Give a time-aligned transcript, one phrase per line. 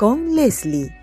[0.00, 0.99] con Leslie.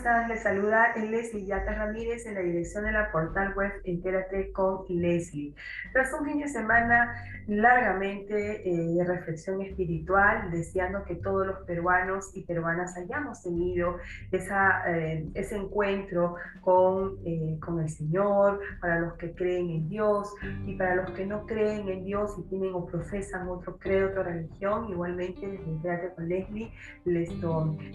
[0.00, 0.28] Amigos, ¿cómo están?
[0.28, 5.54] Les saluda Leslie Yata Ramírez en la dirección de la portal web Entérate con Leslie.
[5.92, 7.14] Tras un fin de semana
[7.46, 13.96] largamente eh, de reflexión espiritual, deseando que todos los peruanos y peruanas hayamos tenido
[14.30, 20.32] esa, eh, ese encuentro con, eh, con el Señor, para los que creen en Dios
[20.66, 24.24] y para los que no creen en Dios y tienen o profesan otro credo, otra
[24.24, 26.72] religión, igualmente desde Entérate con Leslie
[27.04, 27.30] les,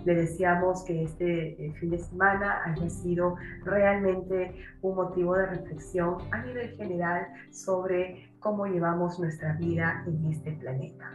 [0.05, 6.41] les deseamos que este fin de semana haya sido realmente un motivo de reflexión a
[6.43, 11.11] nivel general sobre cómo llevamos nuestra vida en este planeta.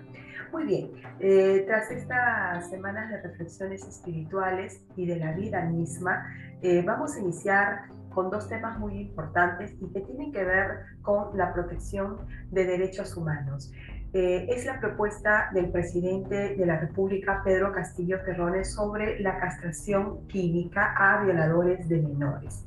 [0.52, 6.26] Muy bien, eh, tras estas semanas de reflexiones espirituales y de la vida misma,
[6.60, 11.36] eh, vamos a iniciar con dos temas muy importantes y que tienen que ver con
[11.38, 12.16] la protección
[12.50, 13.72] de derechos humanos.
[14.12, 20.26] Eh, es la propuesta del presidente de la República, Pedro Castillo Terrones, sobre la castración
[20.26, 22.66] química a violadores de menores.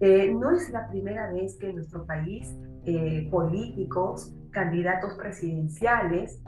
[0.00, 2.54] no es la primera vez que en nuestro país
[2.86, 6.42] eh, políticos, candidatos presidenciales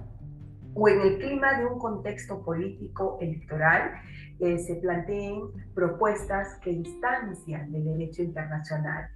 [0.75, 3.93] o en el clima de un contexto político electoral
[4.41, 5.43] eh, se planteen
[5.75, 9.09] propuestas que distancian del derecho internacional.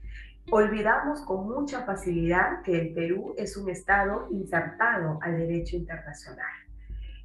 [0.53, 6.47] Olvidamos con mucha facilidad que el Perú es un Estado insertado al derecho internacional.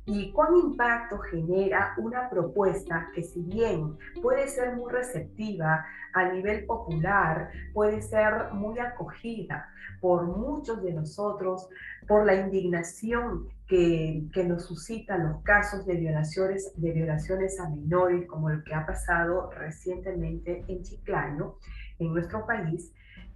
[0.06, 6.66] Y cuán impacto genera una propuesta que si bien puede ser muy receptiva a nivel
[6.66, 9.70] popular, puede ser muy acogida
[10.00, 11.70] por muchos de nosotros,
[12.08, 18.28] por la indignación que, que nos suscitan los casos de violaciones, de violaciones a menores,
[18.28, 21.60] como el que ha pasado recientemente en Chiclayo,
[22.00, 22.92] en nuestro país,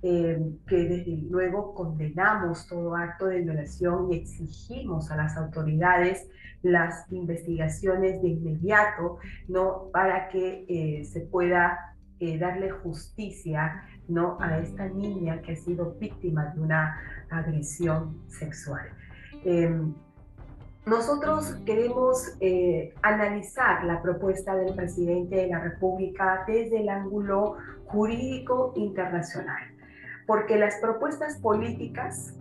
[0.07, 6.29] eh, que desde luego condenamos todo acto de violación y exigimos a las autoridades
[6.61, 9.17] las investigaciones de inmediato,
[9.47, 9.89] ¿no?
[9.91, 14.37] Para que eh, se pueda eh, darle justicia, ¿no?
[14.39, 16.99] A esta niña que ha sido víctima de una
[17.31, 18.87] agresión sexual.
[19.43, 19.91] Em,
[20.85, 22.37] nosotros queremos
[23.01, 27.57] analizar la propuesta del presidente de la República desde el ángulo
[27.87, 29.74] jurídico internacional
[30.25, 32.33] porque las propuestas políticas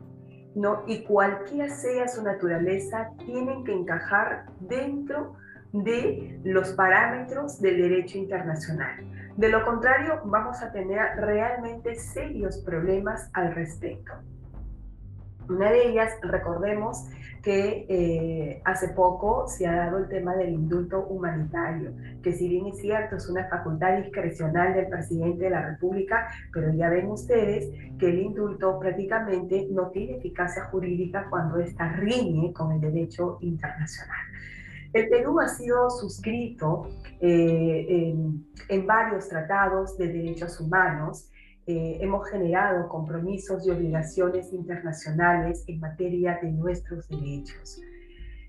[0.55, 0.85] ¿no?
[0.87, 5.37] y cualquiera sea su naturaleza tienen que encajar dentro
[5.73, 9.05] de los parámetros del derecho internacional.
[9.37, 14.13] De lo contrario, vamos a tener realmente serios problemas al respecto.
[15.49, 17.05] Una de ellas, recordemos
[17.43, 22.67] que eh, hace poco se ha dado el tema del indulto humanitario, que si bien
[22.69, 27.69] es cierto es una facultad discrecional del presidente de la República, pero ya ven ustedes
[27.99, 34.21] que el indulto prácticamente no tiene eficacia jurídica cuando está riñe con el derecho internacional.
[34.95, 36.89] El Perú ha sido suscrito
[37.21, 41.29] eh, en, en varios tratados de derechos humanos,
[41.67, 47.81] eh, hemos generado compromisos y obligaciones internacionales en materia de nuestros derechos.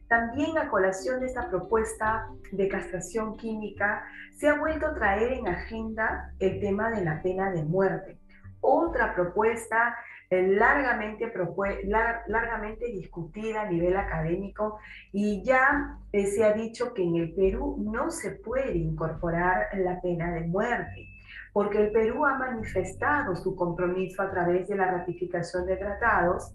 [0.10, 4.04] También a colación de esta propuesta de castración química,
[4.36, 8.20] se ha vuelto a traer en agenda el tema de la pena de muerte.
[8.60, 9.96] Otra propuesta
[10.30, 11.32] eh, largamente,
[12.28, 14.78] largamente discutida a nivel académico
[15.14, 20.02] y ya eh, se ha dicho que en el Perú no se puede incorporar la
[20.02, 21.15] pena de muerte
[21.56, 26.54] porque el Perú ha manifestado su compromiso a través de la ratificación de tratados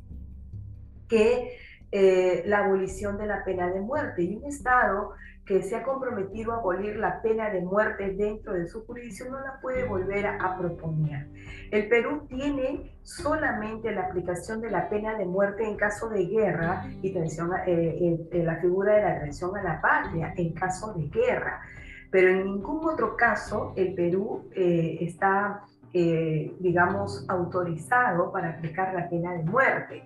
[1.08, 1.56] que
[1.90, 5.12] eh, la abolición de la pena de muerte y un Estado
[5.46, 9.40] que se ha comprometido a abolir la pena de muerte dentro de su jurisdicción no
[9.40, 11.28] la puede volver a, proponer.
[11.70, 16.84] El Perú tiene solamente la aplicación de la pena de muerte en caso de guerra
[17.00, 21.62] y eh, la figura de la agresión a la patria en caso de guerra
[22.10, 29.08] pero en ningún otro caso el Perú eh, está, eh, digamos, autorizado para aplicar la
[29.08, 30.04] pena de muerte.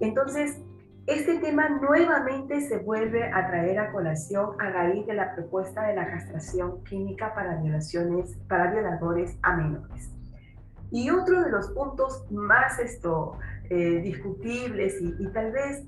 [0.00, 0.60] Entonces,
[1.06, 5.96] este tema nuevamente se vuelve a traer a colación a raíz de la propuesta de
[5.96, 10.10] la castración química para violaciones, para violadores a menores.
[10.92, 13.38] Y otro de los puntos más esto,
[13.70, 15.84] eh, discutibles y, tal vez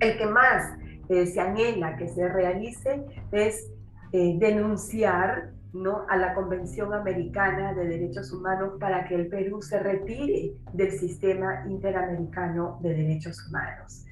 [0.00, 0.74] el que más
[1.08, 3.70] eh, se anhela que se realice es
[4.12, 6.06] eh, denunciar ¿no?
[6.08, 11.64] a la Convención Americana de Derechos Humanos para que el Perú se retire del sistema
[11.68, 14.04] interamericano de derechos humanos.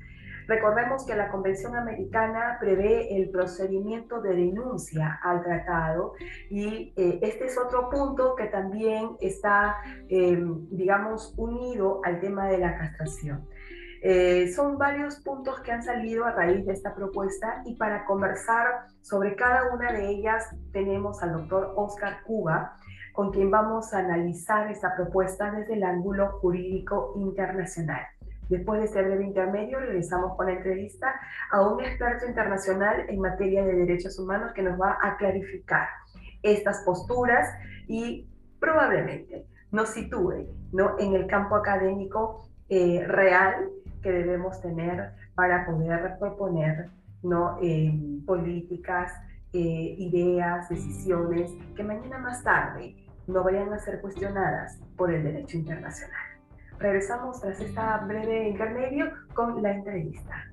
[0.47, 6.13] Recordemos que la Convención Americana prevé el procedimiento de denuncia al tratado
[6.51, 9.77] y eh, este es otro punto que también está,
[10.09, 13.49] em, digamos, unido al tema de la castración.
[14.09, 18.87] Eh, son varios puntos que han salido a raíz de esta propuesta y para conversar
[19.03, 22.77] sobre cada una de ellas tenemos al doctor Oscar Cuba,
[23.13, 28.03] con quien vamos a analizar esta propuesta desde el ángulo jurídico internacional.
[28.49, 31.13] Después de este breve intermedio, regresamos con la entrevista
[31.51, 35.89] a un experto internacional en materia de derechos humanos que nos va a clarificar
[36.45, 37.49] estas posturas
[37.89, 38.29] y
[38.61, 40.97] probablemente nos sitúe ¿no?
[40.97, 43.69] en el campo académico eh, real
[44.03, 46.91] que debemos tener para poder proponer
[47.23, 47.59] ¿no?
[47.63, 47.93] Eh,
[48.25, 49.13] políticas,
[49.53, 52.95] eh, ideas, decisiones que mañana más tarde
[53.27, 56.21] no vayan a ser cuestionadas por el derecho internacional.
[56.79, 60.45] Regresamos tras esta breve intermedio con la entrevista.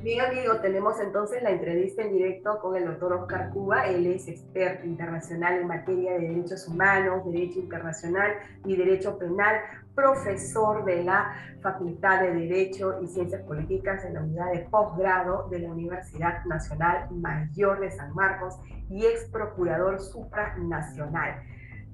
[0.00, 3.88] Bien, amigo, tenemos entonces la entrevista en directo con el doctor Oscar Cuba.
[3.88, 8.30] Él es experto internacional en materia de derechos humanos, derecho internacional
[8.64, 9.56] y derecho penal,
[9.96, 15.58] profesor de la Facultad de Derecho y Ciencias Políticas en la unidad de posgrado de
[15.58, 18.54] la Universidad Nacional Mayor de San Marcos
[18.88, 21.42] y ex procurador supranacional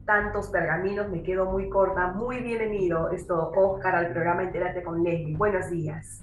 [0.04, 2.08] tantos pergaminos, me quedo muy corta.
[2.08, 5.34] Muy bienvenido, esto, Oscar, al programa Entérate con Leslie.
[5.34, 6.22] Buenos días.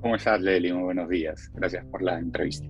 [0.00, 0.40] ¿Cómo estás?
[0.40, 1.50] Muy buenos días.
[1.54, 2.66] Gracias por la entrevista.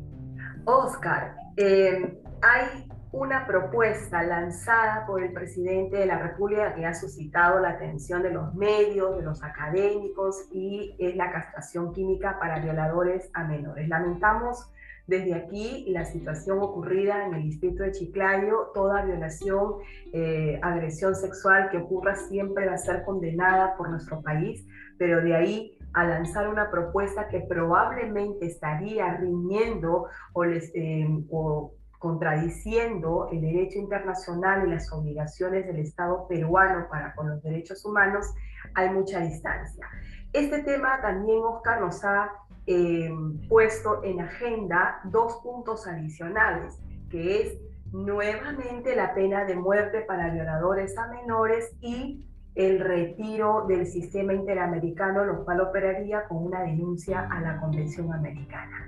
[0.64, 7.60] Oscar, eh, hay una propuesta lanzada por el presidente de la República que ha suscitado
[7.60, 13.30] la atención de los medios, de los académicos, y es la castración química para violadores
[13.32, 13.88] a menores.
[13.88, 14.68] Lamentamos
[15.10, 19.74] desde aquí, la situación ocurrida en el distrito de Chiclayo, toda violación,
[20.12, 24.64] eh, agresión sexual que ocurra siempre va a ser condenada por nuestro país,
[24.98, 31.74] pero de ahí a lanzar una propuesta que probablemente estaría riñendo o, les, eh, o
[31.98, 38.32] contradiciendo el derecho internacional y las obligaciones del Estado peruano para con los derechos humanos,
[38.76, 39.88] hay mucha distancia.
[40.32, 42.30] Este tema también, Oscar, nos ha
[42.72, 43.11] eh,
[43.49, 46.78] puesto en agenda dos puntos adicionales,
[47.11, 47.58] que es
[47.90, 52.25] nuevamente la pena de muerte para violadores a menores y
[52.55, 58.87] el retiro del sistema interamericano, lo cual operaría con una denuncia a la Convención Americana.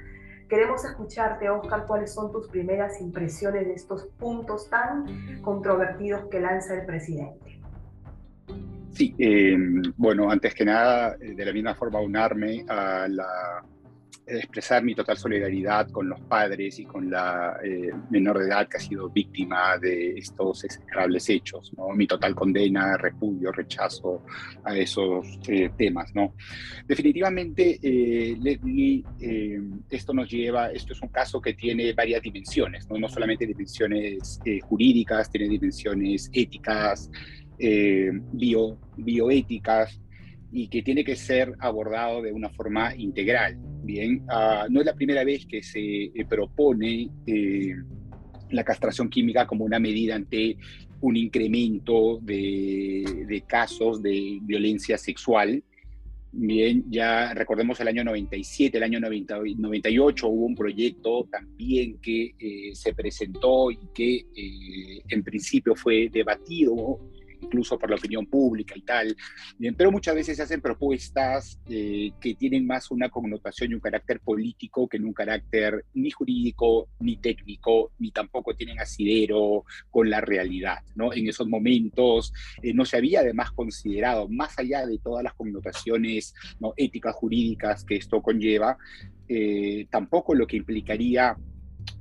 [0.49, 6.75] Queremos escucharte, Oscar, cuáles son tus primeras impresiones de estos puntos tan controvertidos que lanza
[6.75, 7.61] el presidente.
[8.93, 9.56] Sí, eh,
[9.96, 13.64] bueno, antes que nada, eh, de la misma forma unarme a la
[14.26, 18.76] expresar mi total solidaridad con los padres y con la eh, menor de edad que
[18.76, 21.88] ha sido víctima de estos execrables hechos, ¿no?
[21.90, 24.24] Mi total condena, repudio, rechazo
[24.64, 25.40] a esos
[25.76, 26.34] temas, ¿no?
[26.86, 27.78] Definitivamente,
[29.90, 32.98] esto nos lleva, esto es un caso que tiene varias dimensiones, ¿no?
[32.98, 37.11] No solamente dimensiones jurídicas, tiene dimensiones éticas,
[37.64, 40.00] eh, bio, bioéticas
[40.50, 43.56] y que tiene que ser abordado de una forma integral.
[44.28, 47.75] Ah, no es la primera vez que se eh, propone eh,
[48.50, 50.56] la castración química como una medida ante
[51.00, 55.62] un incremento de, casos de violencia sexual.
[56.34, 62.34] Bien, ya recordemos el año 97, el año 98 hubo un proyecto también que
[62.72, 64.25] se presentó y que
[65.08, 67.00] en principio fue debatido
[67.42, 69.16] incluso por la opinión pública y tal.
[69.76, 74.20] pero muchas veces se hacen propuestas eh, que tienen más una connotación y un carácter
[74.20, 80.20] político que en un carácter ni jurídico, ni técnico, ni tampoco tienen asidero con la
[80.20, 80.78] realidad.
[80.94, 81.12] ¿no?
[81.12, 82.32] En esos momentos
[82.62, 86.72] eh, no se había además considerado, más allá de todas las connotaciones ¿no?
[86.76, 88.78] éticas, jurídicas que esto conlleva,
[89.28, 91.37] eh, tampoco lo que implicaría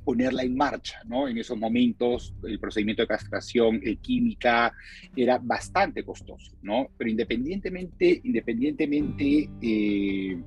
[0.03, 1.27] ponerla en marcha, ¿no?
[1.27, 4.73] En esos momentos el procedimiento de castración eh, química
[5.15, 6.87] era bastante costoso, ¿no?
[6.97, 10.41] Pero independientemente, independientemente eh,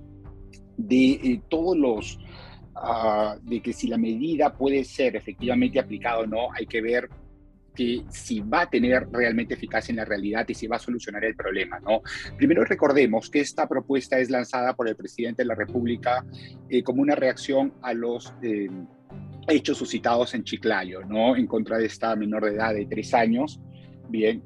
[0.76, 2.18] de eh, todos los,
[2.74, 7.08] ah, de que si la medida puede ser efectivamente aplicada o no, hay que ver
[7.76, 11.24] que si va a tener realmente eficacia en la realidad y si va a solucionar
[11.24, 12.02] el problema, ¿no?
[12.36, 16.24] Primero recordemos que esta propuesta es lanzada por el presidente de la República
[16.84, 18.32] como una reacción a los
[19.48, 21.36] hechos suscitados en Chiclayo, ¿no?
[21.36, 23.60] En contra de esta menor de edad de tres años.
[24.08, 24.42] Bien,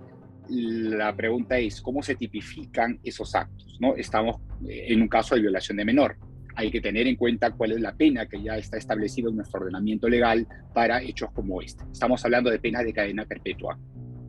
[0.48, 3.76] la pregunta es, ¿cómo se tipifican esos actos?
[3.80, 3.94] ¿no?
[3.96, 4.36] Estamos
[4.68, 6.16] eh, en un caso de violación de menor.
[6.54, 9.60] Hay que tener en cuenta cuál es la pena que ya está establecida en nuestro
[9.60, 11.84] ordenamiento legal para hechos como este.
[11.92, 13.78] Estamos hablando de penas de cadena perpetua,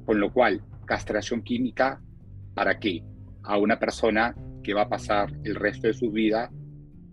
[0.05, 2.01] con lo cual, castración química,
[2.53, 3.03] ¿para qué?
[3.43, 6.51] A una persona que va a pasar el resto de su vida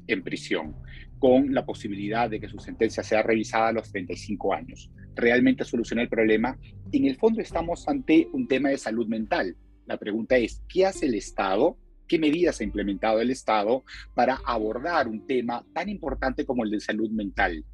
[0.07, 0.77] en prisión,
[1.19, 4.91] con la posibilidad de que su sentencia sea revisada a los 35 años.
[5.15, 6.59] ¿Realmente soluciona el problema?
[6.93, 9.57] En el fondo estamos ante un tema de salud mental.
[9.87, 11.79] La pregunta es, ¿qué hace el Estado?
[12.07, 16.81] ¿Qué medidas ha implementado el Estado para abordar un tema tan importante como el de
[16.81, 17.65] salud mental?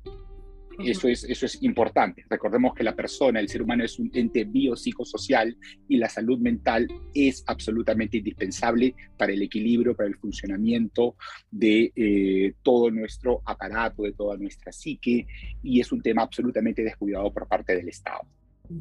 [0.79, 2.25] Eso es, eso es importante.
[2.29, 5.57] Recordemos que la persona, el ser humano es un ente biopsicosocial
[5.89, 11.17] y la salud mental es absolutamente indispensable para el equilibrio, para el funcionamiento
[11.51, 15.27] de eh, todo nuestro aparato, de toda nuestra psique
[15.63, 18.23] y es un tema absolutamente descuidado por parte del Estado.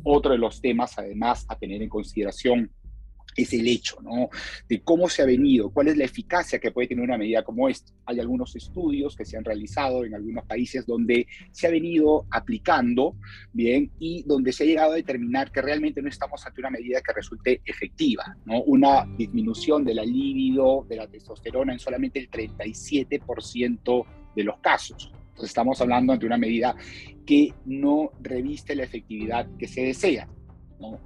[0.04, 2.72] Otro de los temas, además, a tener en consideración
[3.36, 4.30] es el hecho, ¿no?
[4.68, 7.70] De cómo se ha venido, cuál es la eficacia que puede tener una medida como
[7.70, 7.94] esta.
[8.06, 13.16] Hay algunos estudios que se han realizado en algunos países donde se ha venido aplicando,
[13.54, 17.02] bien, y donde se ha llegado a determinar que realmente no estamos ante una medida
[17.02, 18.62] que resulte efectiva, ¿no?
[18.64, 25.12] Una disminución de la libido, de la testosterona en solamente el 37% de los casos.
[25.14, 26.76] Entonces estamos hablando ante una medida
[27.26, 30.28] que no reviste la efectividad que se desea,
[30.80, 31.00] ¿no?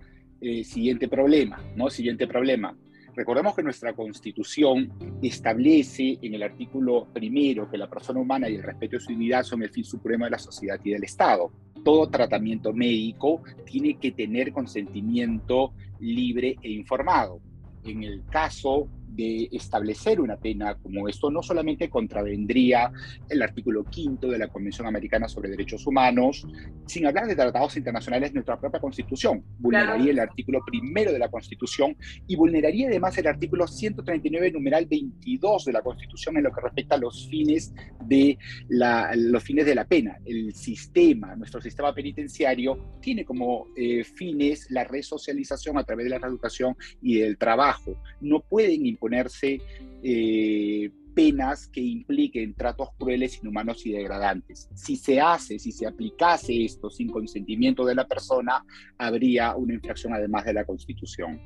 [0.47, 1.89] Eh, siguiente problema, ¿no?
[1.89, 2.77] Siguiente problema.
[3.15, 8.61] Recordemos que nuestra constitución establece en el artículo primero que la persona humana y el
[8.61, 11.51] respeto de su dignidad son el fin supremo de la sociedad y del Estado.
[11.83, 17.41] Todo tratamiento médico tiene que tener consentimiento libre e informado.
[17.83, 22.91] En el caso de establecer una pena como esto no solamente contravendría
[23.29, 26.45] el artículo quinto de la Convención Americana sobre Derechos Humanos,
[26.85, 29.43] sin hablar de tratados internacionales, nuestra propia Constitución.
[29.59, 31.95] Vulneraría el artículo primero de la Constitución
[32.27, 36.95] y vulneraría además el artículo 139, numeral 22 de la Constitución en lo que respecta
[36.95, 37.73] a los fines
[38.05, 40.17] de la, los fines de la pena.
[40.25, 46.19] El sistema, nuestro sistema penitenciario, tiene como eh, fines la resocialización a través de la
[46.19, 47.95] reeducación y del trabajo.
[48.19, 49.61] No pueden imponer ponerse
[50.01, 54.67] eh, penas que impliquen tratos crueles, inhumanos y degradantes.
[54.73, 58.65] Si se hace, si se aplicase esto sin consentimiento de la persona,
[58.97, 61.39] habría una infracción además de la Constitución.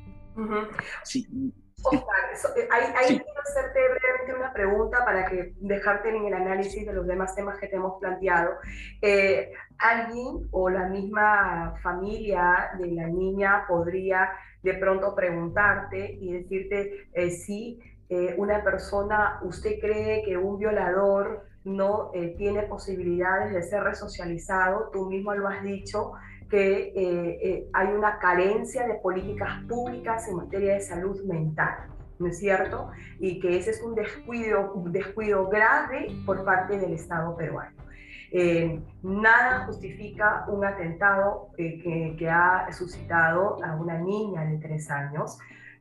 [1.04, 1.28] sí.
[2.56, 7.08] Eh, ahí, quiero hacerte brevemente una pregunta para que dejarte en el análisis de los
[7.08, 8.52] demás temas que te hemos planteado.
[9.02, 14.30] Eh, ¿Alguien o la misma familia de la niña podría
[14.62, 21.46] de pronto preguntarte y decirte eh, si eh, una persona, usted cree que un violador
[21.64, 26.14] no tiene posibilidades de ser resocializado, tú mismo lo has dicho,
[26.50, 31.90] que hay una carencia de políticas públicas en materia de salud mental.
[32.20, 32.92] ¿no es cierto?
[33.20, 37.80] Y que ese es un descuido, un descuido grave por parte del Estado peruano.
[38.32, 45.40] Eh, nada justifica un atentado eh, que, ha suscitado a una niña de tres años.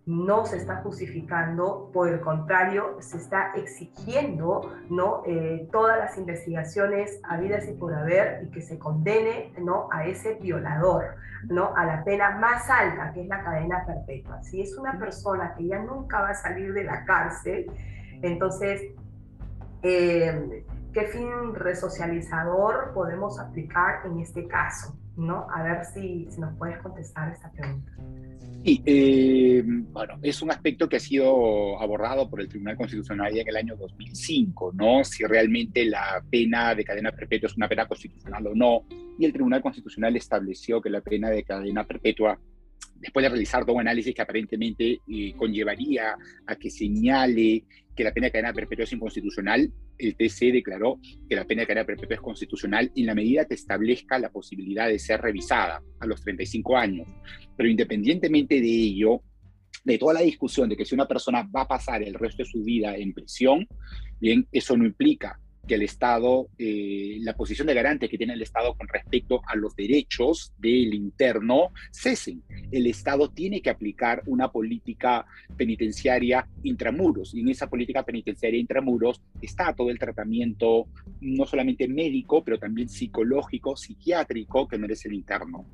[0.09, 5.23] No se está justificando, por el contrario, se está exigiendo ¿no?
[5.27, 9.89] Eh, todas las investigaciones habidas y por haber y que se condene ¿no?
[9.93, 11.17] a ese violador,
[11.49, 11.77] ¿no?
[11.77, 14.43] a la pena más alta, que es la cadena perpetua.
[14.43, 17.67] Si es una persona que ya nunca va a salir de la cárcel,
[18.23, 18.83] entonces
[20.93, 24.99] ¿Qué fin resocializador podemos aplicar en este caso?
[25.19, 25.47] ¿No?
[25.51, 27.93] A ver si, si nos puedes contestar esta pregunta.
[28.65, 33.43] Sí, eh, bueno, es un aspecto que ha sido abordado por el Tribunal Constitucional ya
[33.43, 35.05] en el año 2005, ¿no?
[35.05, 38.83] Si realmente la pena de cadena perpetua es una pena constitucional o no.
[39.19, 42.39] Y el Tribunal Constitucional estableció que la pena de cadena perpetua
[43.01, 47.65] después de realizar todo un análisis que aparentemente eh, conllevaría a que señale
[47.95, 51.67] que la pena de cadena perpetua es inconstitucional, el TC declaró que la pena de
[51.67, 56.07] cadena perpetua es constitucional en la medida que establezca la posibilidad de ser revisada a
[56.07, 57.09] los 35 años.
[57.57, 59.23] Pero independientemente de ello,
[59.85, 62.49] de toda la discusión de que si una persona va a pasar el resto de
[62.49, 63.67] su vida en prisión,
[64.21, 68.43] bien, eso no implica que el Estado, eh, la posición de garante que tiene el
[68.43, 72.43] Estado con respecto a los derechos del interno cesen.
[72.73, 79.23] El Estado tiene que aplicar una política penitenciaria intramuros y en esa política penitenciaria intramuros
[79.41, 80.89] está todo el tratamiento,
[81.21, 85.65] no solamente médico, pero también psicológico, psiquiátrico que merece el interno.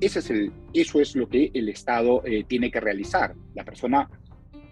[0.00, 0.30] Ese es
[0.74, 3.34] eso es lo que el Estado eh, tiene que realizar.
[3.54, 4.10] La persona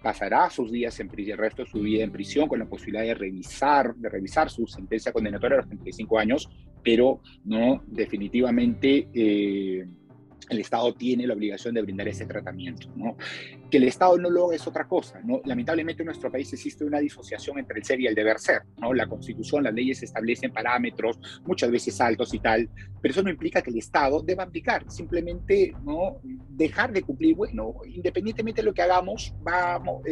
[0.04, 3.02] pasará sus días en prisión, el resto de su vida en prisión con la posibilidad
[3.02, 6.48] de revisar, de revisar su sentencia condenatoria a los 35 años
[6.84, 9.86] pero no, definitivamente eh,
[10.50, 12.88] el Estado tiene la obligación de brindar ese tratamiento.
[12.94, 13.16] ¿no?
[13.74, 15.20] Que el Estado no lo haga es otra cosa.
[15.24, 15.40] ¿no?
[15.44, 18.62] Lamentablemente en nuestro país existe una disociación entre el ser y el deber ser.
[18.80, 18.94] ¿no?
[18.94, 22.70] La Constitución, las leyes establecen parámetros, muchas veces altos y tal,
[23.02, 24.88] pero eso no implica que el Estado deba aplicar.
[24.88, 26.20] Simplemente ¿no?
[26.50, 30.04] dejar de cumplir, bueno, independientemente de lo que hagamos, vamos,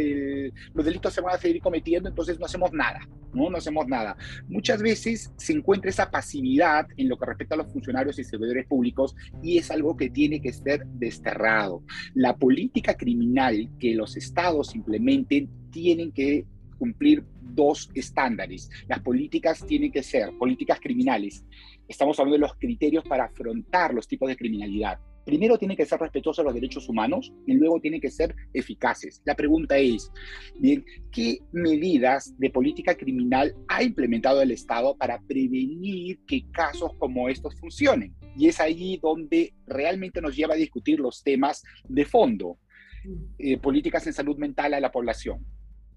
[0.75, 2.99] los delitos se van a seguir cometiendo, entonces no hacemos nada.
[3.33, 3.51] ¿no?
[3.51, 4.17] no hacemos nada.
[4.49, 8.67] Muchas veces se encuentra esa pasividad en lo que respecta a los funcionarios y servidores
[8.67, 11.83] públicos y es algo que tiene que ser desterrado.
[12.15, 16.45] La política criminal que los estados implementen tienen que
[16.79, 18.71] cumplir dos estándares.
[18.89, 21.45] Las políticas tienen que ser políticas criminales.
[21.87, 26.01] Estamos hablando de los criterios para afrontar los tipos de criminalidad primero tienen que ser
[26.01, 29.23] respetuosos de los derechos humanos y luego tienen que ser eficaces.
[29.25, 30.11] La pregunta es,
[30.59, 37.29] bien, ¿qué medidas de política criminal ha implementado el Estado para prevenir que casos como
[37.29, 38.15] estos funcionen?
[38.37, 42.59] Y es ahí donde realmente nos lleva a discutir los temas de fondo.
[43.39, 45.45] Eh, políticas en salud mental a la población.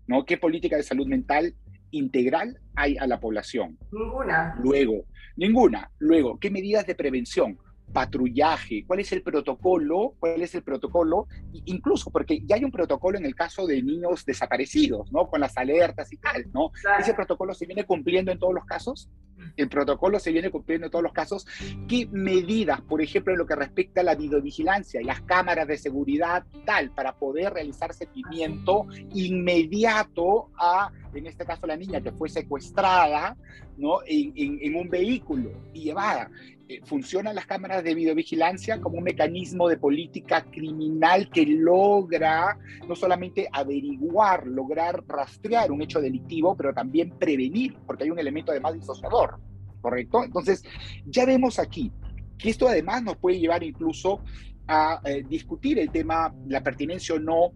[0.07, 0.25] ¿no?
[0.25, 1.55] ¿Qué política de salud mental
[1.91, 3.77] integral hay a la población?
[3.91, 4.55] Ninguna.
[4.61, 5.91] Luego, ninguna.
[5.99, 7.57] Luego, ¿qué medidas de prevención?
[7.91, 11.27] Patrullaje, cuál es el protocolo, cuál es el protocolo,
[11.65, 15.27] incluso porque ya hay un protocolo en el caso de niños desaparecidos, ¿no?
[15.27, 16.71] Con las alertas y tal, ¿no?
[16.99, 19.09] Ese protocolo se viene cumpliendo en todos los casos.
[19.57, 21.45] El protocolo se viene cumpliendo en todos los casos.
[21.87, 25.77] ¿Qué medidas, por ejemplo, en lo que respecta a la videovigilancia y las cámaras de
[25.77, 32.29] seguridad tal para poder realizar seguimiento inmediato a, en este caso, la niña que fue
[32.29, 33.37] secuestrada,
[33.77, 33.99] ¿no?
[34.05, 36.29] En, en un vehículo y llevada.
[36.67, 42.57] Eh, funcionan las cámaras de videovigilancia como un mecanismo de política criminal que logra
[42.87, 48.51] no solamente averiguar, lograr rastrear un hecho delictivo, pero también prevenir, porque hay un elemento
[48.51, 49.39] además disociador,
[49.79, 50.23] ¿correcto?
[50.23, 50.63] Entonces,
[51.05, 51.91] ya vemos aquí
[52.35, 54.21] que esto además nos puede llevar incluso
[54.67, 57.51] a eh, discutir el tema, la pertinencia o no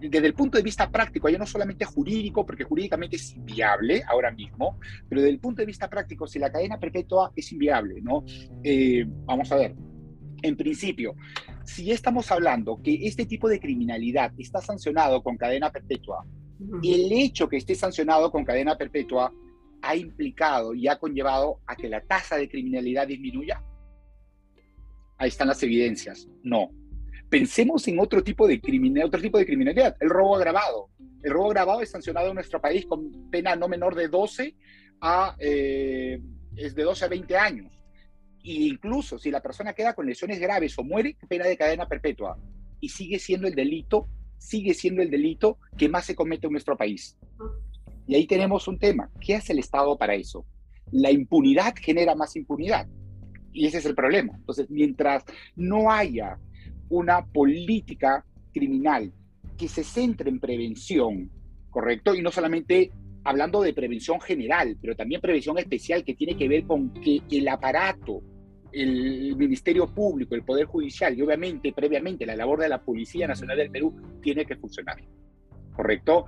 [0.00, 4.30] desde el punto de vista práctico, ya no solamente jurídico, porque jurídicamente es inviable ahora
[4.30, 4.78] mismo,
[5.08, 8.24] pero desde el punto de vista práctico, si la cadena perpetua es inviable, ¿no?
[8.62, 9.74] Eh, vamos a ver,
[10.42, 11.14] en principio,
[11.64, 16.24] si estamos hablando que este tipo de criminalidad está sancionado con cadena perpetua,
[16.82, 19.32] el hecho que esté sancionado con cadena perpetua
[19.82, 23.62] ha implicado y ha conllevado a que la tasa de criminalidad disminuya.
[25.18, 26.28] Ahí están las evidencias.
[26.42, 26.70] No,
[27.28, 30.90] Pensemos en otro tipo de criminalidad, otro tipo de criminalidad, el robo agravado.
[31.22, 34.54] El robo agravado es sancionado en nuestro país con pena no menor de 12
[35.00, 36.20] a, eh,
[36.56, 37.72] es de 12 a 20 años.
[38.44, 42.38] E incluso si la persona queda con lesiones graves o muere, pena de cadena perpetua.
[42.80, 44.08] Y sigue siendo el delito,
[44.38, 47.16] sigue siendo el delito que más se comete en nuestro país.
[48.06, 49.10] Y ahí tenemos un tema.
[49.20, 50.44] ¿Qué hace el Estado para eso?
[50.92, 52.86] La impunidad genera más impunidad.
[53.52, 54.34] Y ese es el problema.
[54.36, 55.24] Entonces, mientras
[55.56, 56.38] no haya
[56.88, 59.12] una política criminal
[59.56, 61.30] que se centre en prevención,
[61.70, 62.14] ¿correcto?
[62.14, 62.90] Y no solamente
[63.24, 67.48] hablando de prevención general, pero también prevención especial que tiene que ver con que el
[67.48, 68.22] aparato,
[68.72, 73.56] el Ministerio Público, el Poder Judicial y obviamente previamente la labor de la Policía Nacional
[73.56, 75.02] del Perú tiene que funcionar.
[75.72, 76.26] ¿Correcto?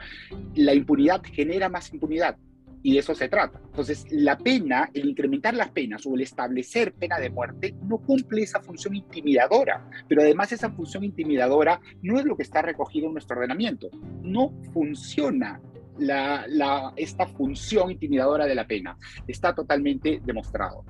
[0.54, 2.36] La impunidad genera más impunidad
[2.82, 3.60] y de eso se trata.
[3.64, 8.42] Entonces, la pena, el incrementar las penas o el establecer pena de muerte no cumple
[8.42, 13.14] esa función intimidadora, pero además esa función intimidadora no es lo que está recogido en
[13.14, 13.88] nuestro ordenamiento.
[14.22, 15.60] No funciona
[15.98, 18.96] la, esta función intimidadora de la pena.
[19.26, 20.84] Está totalmente demostrado.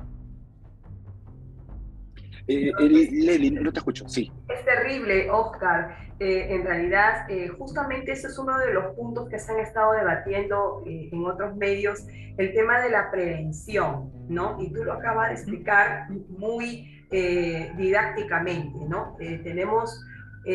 [2.49, 4.33] Eh, eh no te escucho, sí.
[4.49, 5.97] Es terrible, Oscar.
[6.19, 9.93] Eh, en realidad, eh, justamente ese es uno de los puntos que se han estado
[9.93, 12.07] debatiendo en otros medios,
[12.39, 14.57] el tema de la prevención, ¿no?
[14.61, 19.17] Y tú lo acabas de explicar muy didácticamente, ¿no?
[19.45, 20.05] tenemos,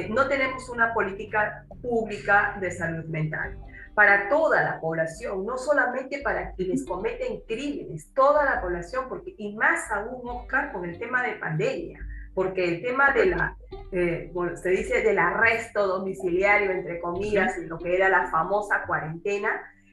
[0.10, 3.58] no tenemos una política pública de salud mental
[3.94, 9.56] para toda la población, no solamente para quienes cometen crímenes, toda la población, porque y
[9.56, 12.00] más aún, Oscar, con el tema de pandemia,
[12.34, 13.58] porque el tema de la,
[13.92, 19.50] eh, bueno, se dice del arresto domiciliario, entre comillas, lo que era la famosa cuarentena,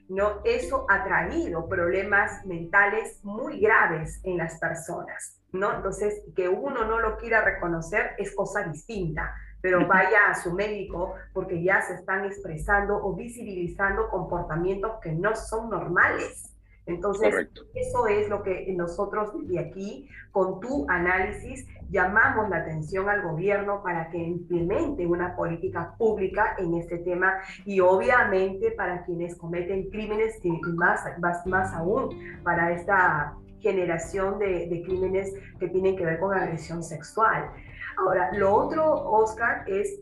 [0.09, 0.41] ¿no?
[0.45, 5.75] Eso ha traído problemas mentales muy graves en las personas, ¿no?
[5.75, 11.15] Entonces, que uno no lo quiera reconocer es cosa distinta pero vaya a su médico
[11.33, 16.55] porque ya se están expresando o visibilizando comportamientos que no son normales.
[16.87, 23.23] Entonces, eso es lo que nosotros de aquí, con tu análisis, llamamos la atención al
[23.23, 27.35] gobierno para que implemente una política pública en este tema
[27.67, 34.83] y obviamente para quienes cometen crímenes y más, más, más aún para esta generación de,
[34.85, 37.51] crímenes que tienen que ver con agresión sexual.
[37.99, 40.01] Ahora, lo otro, Oscar, es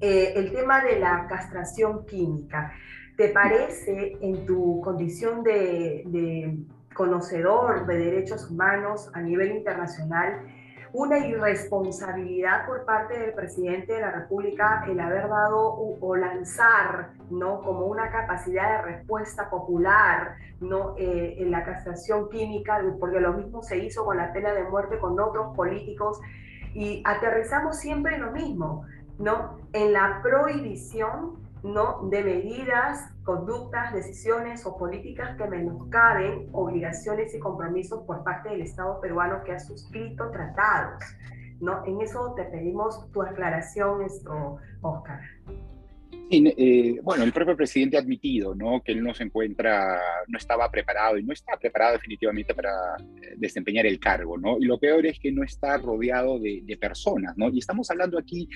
[0.00, 2.72] eh, el tema de la castración química.
[3.16, 6.58] ¿Te parece en tu condición de, de
[6.94, 10.40] conocedor de derechos humanos a nivel internacional
[10.94, 17.62] una irresponsabilidad por parte del presidente de la República el haber dado o lanzar, ¿no?
[17.62, 20.94] Como una capacidad de respuesta popular, ¿no?
[20.96, 25.00] Eh, en la castración química, porque lo mismo se hizo con la pena de muerte
[25.00, 26.20] con otros políticos
[26.74, 28.84] y aterrizamos siempre en lo mismo,
[29.18, 29.58] ¿no?
[29.72, 32.06] En la prohibición ¿no?
[32.10, 39.00] de medidas, conductas, decisiones o políticas que menoscaben obligaciones y compromisos por parte del Estado
[39.00, 41.02] peruano que ha suscrito tratados.
[41.60, 41.82] ¿no?
[41.86, 45.20] En eso te pedimos tu aclaración, esto, Oscar.
[46.30, 48.82] Eh, bueno, el propio presidente ha admitido ¿no?
[48.82, 52.70] que él no se encuentra, no estaba preparado y no está preparado definitivamente para
[53.22, 54.58] eh, desempeñar el cargo, ¿no?
[54.58, 57.50] Y lo peor es que no está rodeado de, personas, ¿no?
[57.50, 58.48] Y estamos hablando aquí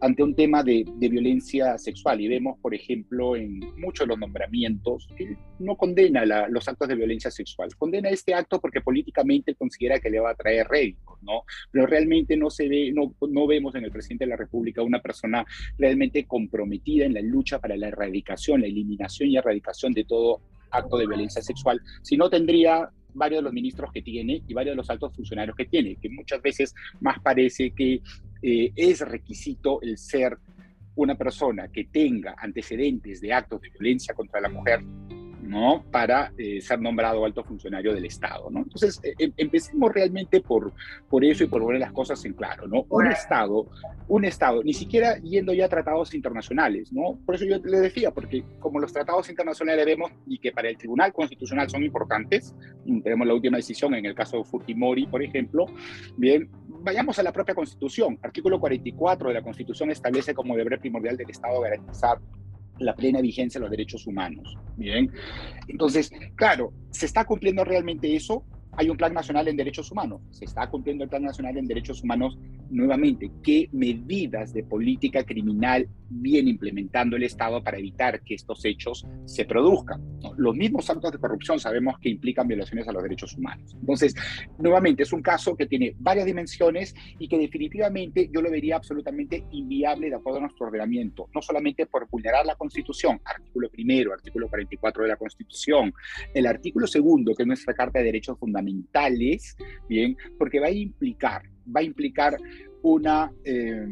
[0.00, 5.08] ante un tema de, violencia sexual y vemos, por ejemplo, en muchos de los nombramientos
[5.16, 10.10] que no condena los actos de violencia sexual, condena este acto porque políticamente considera que
[10.10, 11.42] le va a traer rédito, ¿no?
[11.70, 15.00] Pero realmente no se ve, no, no vemos en el presidente de la República una
[15.00, 15.44] persona
[15.78, 20.96] realmente comprometida en la lucha para la erradicación, la eliminación y erradicación de todo acto
[20.96, 24.76] de violencia sexual, si no tendría varios de los ministros que tiene y varios de
[24.76, 28.00] los altos funcionarios que tiene, que muchas veces más parece que
[28.42, 30.36] eh, es requisito el ser
[30.96, 34.80] una persona que tenga antecedentes de actos de violencia contra la mujer
[35.46, 35.84] ¿no?
[35.90, 38.60] Para eh, ser nombrado alto funcionario del Estado, ¿no?
[38.60, 40.72] Entonces, eh, em, empecemos realmente por,
[41.08, 42.84] por eso y por poner las cosas en claro, ¿no?
[42.88, 43.66] Un Estado,
[44.08, 47.18] un Estado, ni siquiera yendo ya a tratados internacionales, ¿no?
[47.24, 50.76] Por eso yo le decía, porque como los tratados internacionales vemos y que para el
[50.76, 52.54] Tribunal Constitucional son importantes,
[53.02, 55.66] tenemos la última decisión en el caso de Fujimori, por ejemplo,
[56.16, 56.50] bien,
[56.86, 58.18] vayamos a la propia Constitución.
[58.22, 62.18] Artículo 44 de la Constitución establece como deber primordial del Estado garantizar
[62.78, 64.58] la plena vigencia de los derechos humanos.
[64.76, 65.10] Bien,
[65.68, 68.44] entonces, claro, ¿se está cumpliendo realmente eso?
[68.76, 70.20] Hay un Plan Nacional en Derechos Humanos.
[70.30, 72.38] Se está cumpliendo el Plan Nacional en Derechos Humanos
[72.70, 73.30] nuevamente.
[73.42, 79.44] ¿Qué medidas de política criminal viene implementando el Estado para evitar que estos hechos se
[79.44, 80.02] produzcan.
[80.36, 83.74] Los mismos actos de corrupción sabemos que implican violaciones a los derechos humanos.
[83.78, 84.14] Entonces,
[84.58, 89.44] nuevamente, es un caso que tiene varias dimensiones y que definitivamente yo lo vería absolutamente
[89.52, 94.48] inviable de acuerdo a nuestro ordenamiento, no solamente por vulnerar la Constitución, artículo primero, artículo
[94.48, 95.92] 44 de la Constitución,
[96.32, 98.65] el artículo segundo, que es nuestra Carta de Derechos Fundamentales,
[99.88, 101.42] bien, porque va a implicar,
[101.74, 102.36] va a implicar
[102.82, 103.32] una...
[103.44, 103.86] Eh,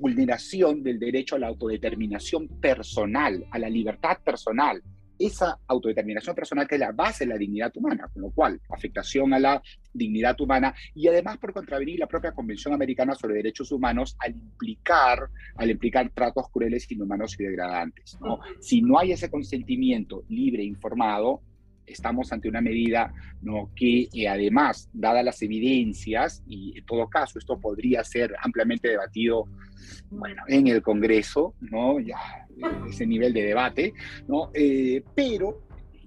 [0.00, 4.82] vulneración del derecho a la autodeterminación personal, a la libertad personal.
[5.18, 9.34] Esa autodeterminación personal que es la base de la dignidad humana, con lo cual afectación
[9.34, 14.16] a la dignidad humana y además por contravenir la propia Convención Americana sobre Derechos Humanos
[14.18, 18.18] al implicar, al implicar tratos crueles, inhumanos y degradantes.
[18.22, 18.40] ¿no?
[18.60, 21.42] Si no hay ese consentimiento libre e informado,
[21.92, 23.70] estamos ante una medida ¿no?
[23.74, 29.46] que eh, además, dadas las evidencias, y en todo caso esto podría ser ampliamente debatido
[30.10, 32.00] bueno, en el Congreso, ¿no?
[32.00, 32.46] ya
[32.88, 33.94] ese nivel de debate,
[34.28, 34.50] ¿no?
[34.52, 35.62] Eh, pero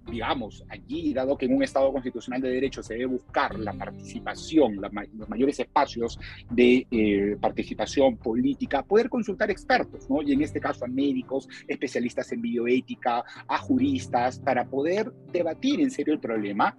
[0.10, 4.80] digamos, allí, dado que en un Estado constitucional de derecho se debe buscar la participación,
[4.82, 10.22] los mayores espacios de eh, participación política, poder consultar expertos, ¿no?
[10.22, 15.92] Y en este caso a médicos, especialistas en bioética, a juristas, para poder debatir en
[15.92, 16.76] serio el problema,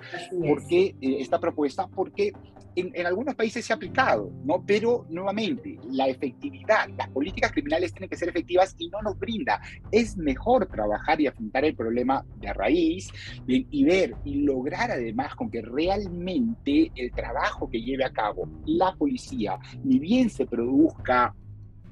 [0.46, 2.32] porque eh, esta propuesta, porque
[2.76, 4.64] en, algunos países se ha aplicado, ¿no?
[4.66, 9.60] Pero nuevamente, la efectividad, las políticas criminales tienen que ser efectivas y no nos brinda.
[9.90, 13.10] Es mejor trabajar y afrontar el problema de raíz
[13.46, 18.94] y ver y lograr además con que realmente el trabajo que lleve a cabo la
[18.94, 21.34] policía, ni bien se produzca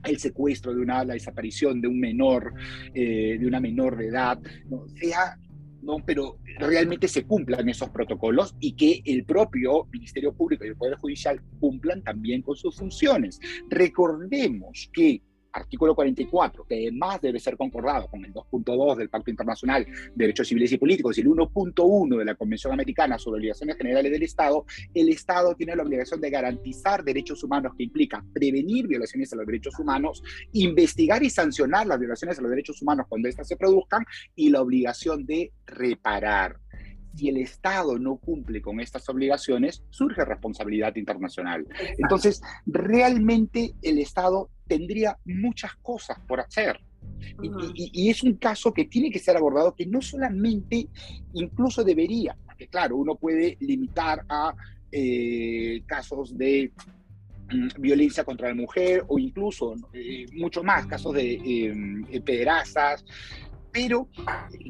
[0.04, 2.54] el secuestro de una, la desaparición de un menor,
[2.94, 4.88] eh, de una menor de edad, ¿no?
[4.88, 5.38] sea
[5.82, 5.96] ¿no?
[6.04, 10.96] pero realmente se cumplan esos protocolos y que el propio Ministerio Público y el Poder
[10.96, 13.40] Judicial cumplan también con sus funciones.
[13.68, 19.84] Recordemos que artículo 44, que además debe ser concordado con el 2.2 del Pacto Internacional
[19.84, 24.10] de Derechos Civiles y Políticos y el 1.1 de la Convención Americana sobre Obligaciones Generales
[24.12, 29.32] del Estado, el Estado tiene la obligación de garantizar derechos humanos que implica prevenir violaciones
[29.32, 33.48] a los derechos humanos, investigar y sancionar las violaciones a los derechos humanos cuando éstas
[33.48, 36.61] se produzcan y la obligación de reparar
[37.14, 41.66] si el Estado no cumple con estas obligaciones, surge responsabilidad internacional.
[41.98, 46.80] Entonces, realmente el Estado tendría muchas cosas por hacer.
[47.42, 50.88] Y, es un caso que tiene que ser abordado, que no solamente,
[51.34, 54.54] incluso debería, porque claro, uno puede limitar a
[54.90, 56.72] eh, casos de
[57.50, 63.04] mm, violencia contra la mujer o incluso eh, mucho más casos de eh, pederastas,
[63.72, 64.06] pero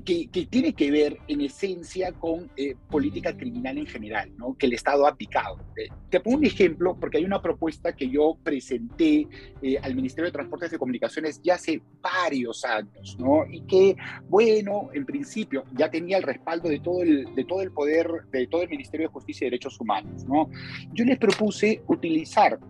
[0.04, 4.56] que, tiene que ver en esencia con eh, política criminal en general, ¿no?
[4.56, 5.58] que el Estado ha aplicado.
[5.76, 9.26] Eh, te pongo un ejemplo, porque hay una propuesta que yo presenté
[9.60, 13.44] eh, al Ministerio de Transportes y Comunicaciones ya hace varios años, ¿no?
[13.50, 13.96] y que,
[14.28, 18.46] bueno, en principio ya tenía el respaldo de todo el, de todo el poder, de
[18.46, 20.24] todo el Ministerio de Justicia y Derechos Humanos.
[20.26, 20.48] ¿no?
[20.92, 22.60] Yo les propuse utilizar,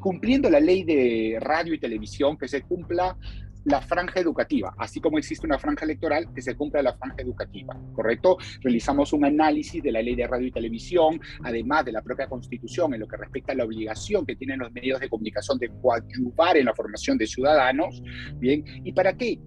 [0.00, 3.16] cumpliendo la ley de radio y televisión, que se cumpla
[3.64, 7.76] la franja educativa, así como existe una franja electoral que se cumpla la franja educativa,
[7.92, 8.38] ¿correcto?
[8.62, 12.94] Realizamos un análisis de la ley de radio y televisión, además de la propia constitución
[12.94, 16.56] en lo que respecta a la obligación que tienen los medios de comunicación de coadyuvar
[16.56, 18.02] en la formación de ciudadanos,
[18.36, 18.64] ¿bien?
[18.84, 19.38] ¿Y para qué?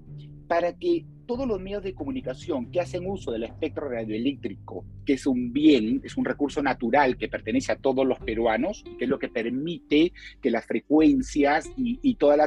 [0.48, 5.26] Para que todos los medios de comunicación que hacen uso del espectro radioeléctrico, que es
[5.26, 9.20] un bien, es un recurso natural que pertenece a todos los peruanos, que es lo
[9.20, 12.38] que permite que las frecuencias y, todas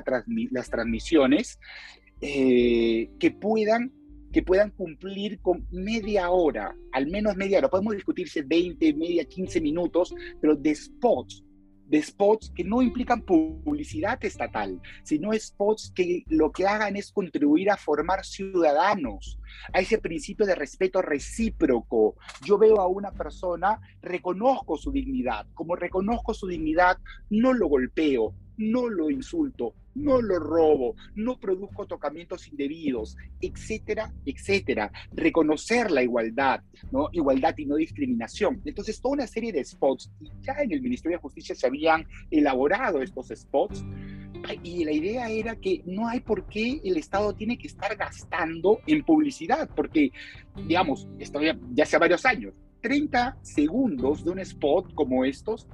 [0.51, 1.59] las transmisiones
[2.21, 3.93] eh, que puedan
[4.33, 9.63] que puedan cumplir con media hora, al menos media hora, podemos discutirse 20, media, 15
[9.63, 11.46] minutos, pero de spots
[11.87, 17.71] de spots que no implican publicidad estatal, sino spots que lo que hagan es contribuir
[17.71, 19.39] a formar ciudadanos,
[19.73, 22.17] a ese principio de respeto recíproco.
[22.45, 26.99] Yo veo a una persona, reconozco su dignidad, como reconozco su dignidad,
[27.31, 34.93] no lo golpeo, no lo insulto, no lo robo, no produzco tocamientos indebidos, etcétera, etcétera.
[35.13, 36.61] Reconocer la igualdad,
[36.93, 37.09] ¿no?
[37.13, 38.61] Igualdad y no discriminación.
[38.65, 42.07] Entonces, toda una serie de spots, y ya en el Ministerio de Justicia se habían
[42.31, 43.85] elaborado estos spots,
[44.63, 48.81] y la idea era que no hay por qué el Estado tiene que estar gastando
[48.87, 50.13] en publicidad, porque,
[50.67, 55.67] digamos, esto ya, ya hace varios años, 30 segundos de un spot como estos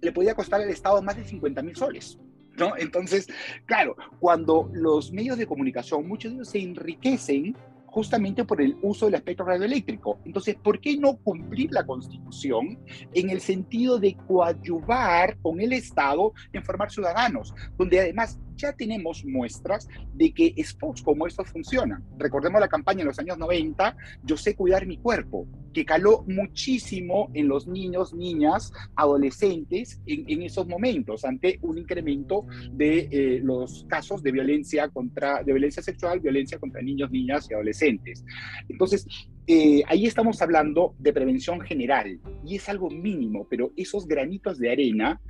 [0.00, 2.18] le podía costar al Estado más de 50 mil soles.
[2.58, 2.74] ¿No?
[2.78, 3.26] Entonces,
[3.66, 7.54] claro, cuando los medios de comunicación, muchos de ellos se enriquecen
[7.96, 10.18] justamente por el uso del espectro radioeléctrico.
[10.24, 12.78] Entonces, ¿por qué no cumplir la Constitución
[13.14, 19.24] en el sentido de coadyuvar con el Estado en formar ciudadanos, donde además ya tenemos
[19.24, 22.04] muestras de que spots como estos funcionan.
[22.18, 27.30] Recordemos la campaña en los años 90, Yo sé cuidar mi cuerpo, que caló muchísimo
[27.34, 34.22] en los niños, niñas, adolescentes en, esos momentos, ante un incremento de eh, los casos
[34.22, 38.24] de violencia, contra, de violencia sexual, violencia contra niños, niñas y adolescentes.
[38.68, 39.06] Entonces,
[39.46, 44.72] eh, ahí estamos hablando de prevención general y es algo mínimo, pero esos granitos de
[44.72, 45.20] arena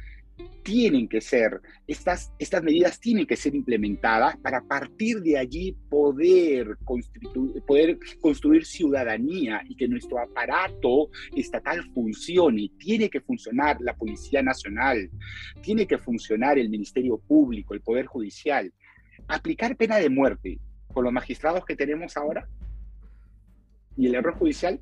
[0.62, 6.76] tienen que ser, estas, estas medidas tienen que ser implementadas para partir de allí poder,
[7.66, 12.70] poder construir ciudadanía y que nuestro aparato estatal funcione.
[12.78, 15.08] Tiene que funcionar la Policía Nacional,
[15.62, 18.72] tiene que funcionar el Ministerio Público, el Poder Judicial.
[19.28, 20.58] Aplicar pena de muerte
[20.92, 22.48] con los magistrados que tenemos ahora
[23.96, 24.80] y el error judicial,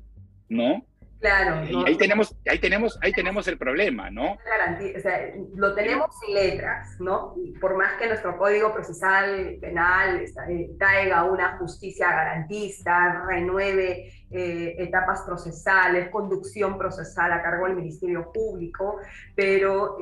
[0.49, 0.85] no.
[1.19, 1.65] Claro.
[1.65, 4.33] Y ahí, tenemos, ahí, tenemos, ahí tenemos el problema, ¿no?
[4.33, 7.35] O sea, lo tenemos sin letras, ¿no?
[7.59, 15.21] Por más que nuestro código procesal penal eh, traiga una justicia garantista, renueve eh, etapas
[15.21, 18.97] procesales, conducción procesal a cargo del Ministerio Público,
[19.33, 19.97] pero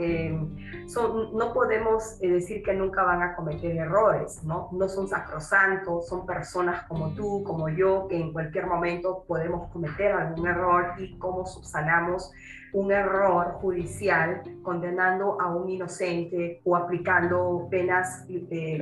[0.88, 4.70] son, no podemos eh, decir que nunca van a cometer errores, ¿no?
[4.72, 10.14] No son sacrosantos, son personas como tú, como yo, que en cualquier momento podemos cometer
[10.14, 12.32] algún error y cómo subsanamos
[12.74, 18.26] un error judicial condenando a un inocente o aplicando penas,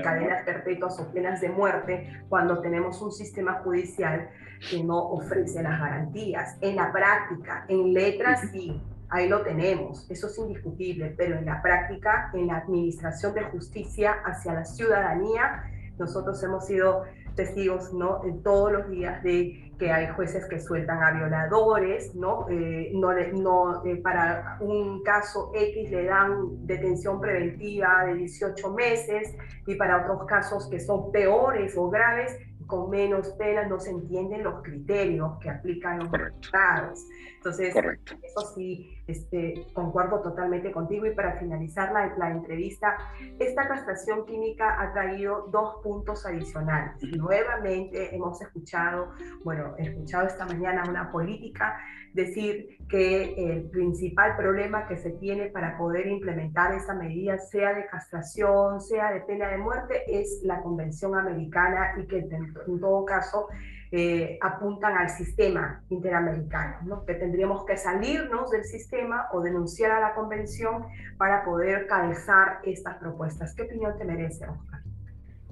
[0.03, 4.29] cadenas perpetuas o penas de muerte cuando tenemos un sistema judicial
[4.69, 6.57] que no ofrece las garantías.
[6.61, 11.61] En la práctica, en letras sí, ahí lo tenemos, eso es indiscutible, pero en la
[11.61, 15.63] práctica, en la administración de justicia hacia la ciudadanía,
[15.97, 17.03] nosotros hemos sido
[17.35, 18.23] testigos ¿no?
[18.25, 22.45] en todos los días de que hay jueces que sueltan a violadores, ¿no?
[22.51, 29.35] Eh, no, no eh, para un caso X le dan detención preventiva de 18 meses
[29.65, 32.37] y para otros casos que son peores o graves
[32.71, 36.09] con menos pena no se entienden los criterios que aplican los
[36.41, 37.05] estados.
[37.35, 41.05] Entonces, eso sí, este, concuerdo totalmente contigo.
[41.05, 42.95] Y para finalizar la, la, entrevista,
[43.39, 46.93] esta castración química ha traído dos puntos adicionales.
[47.17, 49.09] Nuevamente hemos escuchado,
[49.43, 51.77] bueno, he escuchado esta mañana una política
[52.13, 57.85] decir que el principal problema que se tiene para poder implementar esa medida, sea de
[57.87, 62.27] castración, sea de pena de muerte, es la Convención Americana y que
[62.67, 63.47] en todo caso
[63.91, 67.05] eh, apuntan al sistema interamericano, ¿no?
[67.05, 70.85] que tendríamos que salirnos del sistema o denunciar a la convención
[71.17, 73.53] para poder calzar estas propuestas.
[73.53, 74.81] ¿Qué opinión te merece, Oscar?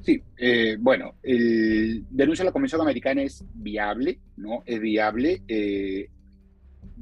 [0.02, 4.63] Sí, eh, bueno, el denuncia a la Convención Americana es viable, ¿no?
[4.65, 5.43] Es viable.
[5.48, 6.10] Eh,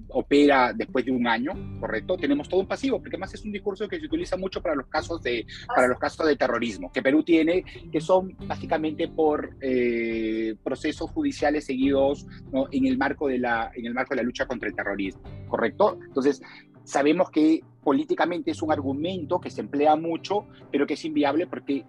[0.10, 2.18] opera después de un año, ¿correcto?
[2.18, 4.88] Tenemos todo un pasivo, porque además es un discurso que se utiliza mucho para los
[4.88, 10.56] casos de, para los casos de terrorismo, que Perú tiene, que son básicamente por eh,
[10.64, 12.26] procesos judiciales seguidos
[12.72, 15.98] en, el marco de la, en el marco de la lucha contra el terrorismo, ¿correcto?
[16.08, 16.42] Entonces,
[16.84, 21.86] sabemos que políticamente es un argumento que se emplea mucho, pero que es inviable porque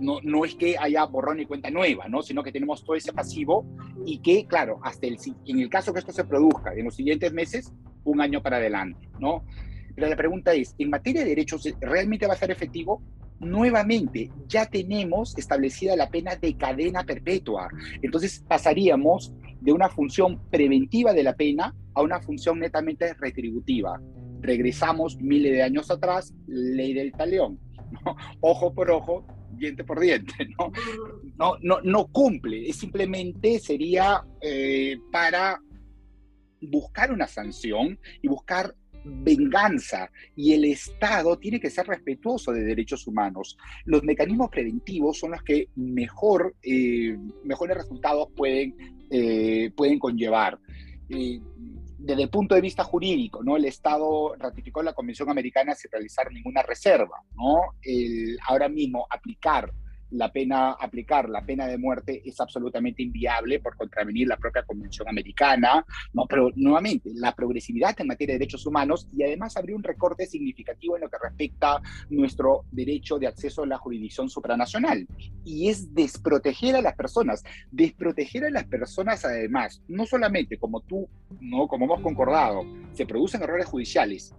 [0.00, 2.22] no, no es que haya borrón y cuenta nueva, ¿no?
[2.22, 3.66] sino que tenemos todo ese pasivo
[4.06, 7.32] y que, claro, hasta el, en el caso que esto se produzca en los siguientes
[7.32, 7.72] meses,
[8.04, 9.08] un año para adelante.
[9.18, 9.44] ¿no?
[9.94, 13.02] Pero la pregunta es, ¿en materia de derechos realmente va a ser efectivo?
[13.40, 17.68] Nuevamente, ya tenemos establecida la pena de cadena perpetua.
[18.02, 24.00] Entonces pasaríamos de una función preventiva de la pena a una función netamente retributiva.
[24.40, 27.58] Regresamos miles de años atrás, ley del talión.
[28.40, 29.24] Ojo por ojo,
[29.56, 30.72] diente por diente, ¿no?
[31.38, 35.60] No, no, no cumple, simplemente sería eh, para
[36.60, 43.06] buscar una sanción y buscar venganza y el Estado tiene que ser respetuoso de derechos
[43.06, 43.56] humanos.
[43.84, 48.74] Los mecanismos preventivos son los que mejor, eh, mejores resultados pueden,
[49.10, 50.58] eh, pueden conllevar
[51.98, 53.56] desde el punto de vista jurídico, ¿no?
[53.56, 57.74] El Estado ratificó la Convención Americana sin realizar ninguna reserva, ¿no?
[57.82, 59.72] El, ahora mismo aplicar
[60.10, 65.08] la pena, aplicar la pena de muerte es absolutamente inviable por contravenir la propia Convención
[65.08, 66.26] Americana, ¿no?
[66.26, 70.96] Pero nuevamente, la progresividad en materia de derechos humanos y además habría un recorte significativo
[70.96, 75.06] en lo que respecta nuestro derecho de acceso a la jurisdicción supranacional.
[75.44, 81.08] Y es desproteger a las personas, desproteger a las personas además, no solamente como tú,
[81.40, 81.68] ¿no?
[81.68, 84.34] Como hemos concordado, se producen errores judiciales,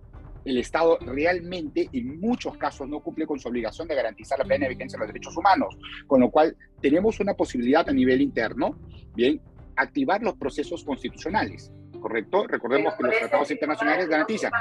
[0.50, 4.68] el Estado realmente en muchos casos no cumple con su obligación de garantizar la plena
[4.68, 8.78] vigencia de los derechos humanos, con lo cual tenemos una posibilidad a nivel interno,
[9.16, 9.42] bien,
[9.76, 11.72] activar los procesos constitucionales.
[12.00, 12.46] ¿Correcto?
[12.48, 14.52] Recordemos que los tratados internacionales garantizan.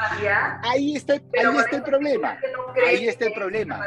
[0.62, 2.38] Ahí está, ahí está el problema.
[2.86, 3.80] ahí está el problema.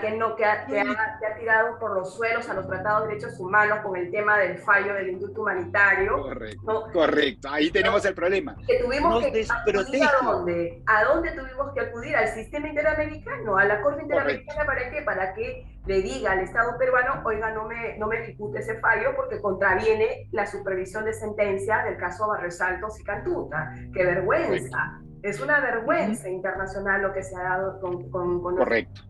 [0.00, 3.38] Que no que ha, que, ha, tirado por los suelos a los tratados de derechos
[3.38, 6.22] humanos con el tema del fallo del indulto humanitario.
[6.22, 6.88] Correcto.
[6.92, 7.48] correcto.
[7.50, 8.56] Ahí tenemos el problema.
[8.66, 10.82] Que tuvimos que acudir a dónde?
[10.86, 12.16] ¿A dónde tuvimos que acudir?
[12.16, 15.02] Al sistema interamericano, a la Corte Interamericana, ¿para qué?
[15.02, 19.16] Para que le diga al Estado peruano, oiga, no me, no me ejecute ese fallo
[19.16, 23.72] porque contraviene la supervisión de sentencia del caso Barresaltos y Cantuta.
[23.94, 25.00] ¡Qué vergüenza!
[25.22, 28.10] Es una vergüenza internacional lo que se ha dado con...
[28.10, 29.00] con, Correcto.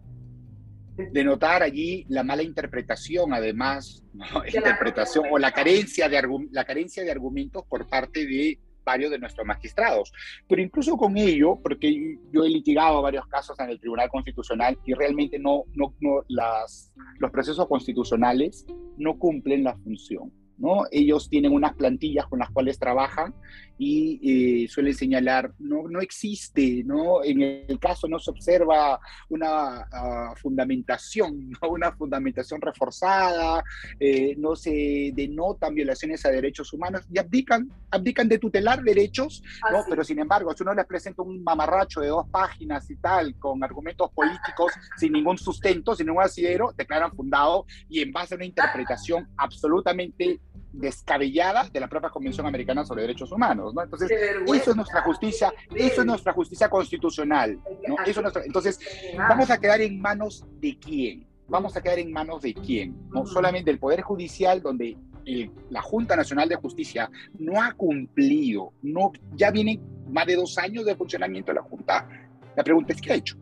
[1.10, 4.04] Denotar allí la mala interpretación, además,
[4.46, 9.46] interpretación o la carencia, de, la carencia de argumentos por parte de varios de nuestros
[9.46, 10.12] magistrados.
[10.48, 14.94] Pero incluso con ello, porque yo he litigado varios casos en el Tribunal Constitucional y
[14.94, 20.32] realmente no, no, no las, los procesos constitucionales no cumplen la función.
[20.56, 20.84] ¿no?
[20.90, 23.34] Ellos tienen unas plantillas con las cuales trabajan
[23.78, 27.22] y eh, suelen señalar, no, no existe, ¿no?
[27.22, 31.70] En el caso no se observa una ah, fundamentación, ¿no?
[31.70, 33.62] una fundamentación reforzada,
[34.00, 39.84] eh, no se denotan violaciones a derechos humanos y abdican, abdican de tutelar derechos, ¿no?
[39.88, 43.62] Pero sin embargo, si uno les presenta un mamarracho de dos páginas y tal, con
[43.62, 48.44] argumentos políticos sin ningún sustento, sin ningún asidero, declaran fundado y en base a una
[48.44, 50.40] interpretación absolutamente
[50.72, 53.82] descabellada de la propia Convención Americana sobre Derechos Humanos, ¿no?
[53.82, 57.96] Entonces, eso es nuestra justicia, eso es nuestra justicia constitucional, ¿no?
[58.04, 58.78] Eso entonces,
[59.16, 61.26] vamos a quedar en manos de quién?
[61.48, 62.94] Vamos a quedar en manos de quién?
[63.10, 64.96] No solamente del Poder Judicial, donde
[65.70, 70.84] la Junta Nacional de Justicia no ha cumplido, no, ya vienen más de dos años
[70.84, 72.08] de funcionamiento de la Junta.
[72.56, 73.36] La pregunta es, ¿qué ha hecho?